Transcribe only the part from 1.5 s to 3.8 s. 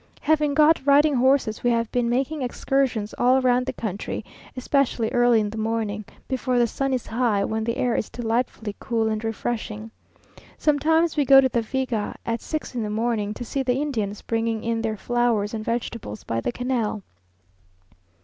we have been making excursions all round the